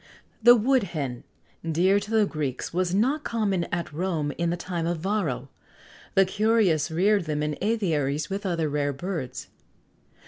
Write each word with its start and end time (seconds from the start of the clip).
The 0.41 0.55
Wood 0.55 0.81
Hen, 0.97 1.23
dear 1.63 1.99
to 1.99 2.09
the 2.09 2.25
Greeks,[XX 2.25 2.69
84] 2.71 2.77
was 2.79 2.95
not 2.95 3.23
common 3.23 3.65
at 3.65 3.93
Rome 3.93 4.31
in 4.39 4.49
the 4.49 4.57
time 4.57 4.87
of 4.87 4.97
Varro. 4.97 5.49
The 6.15 6.25
curious 6.25 6.89
reared 6.89 7.25
them 7.25 7.43
in 7.43 7.55
aviaries 7.61 8.27
with 8.27 8.43
other 8.43 8.67
rare 8.67 8.93
birds. 8.93 9.49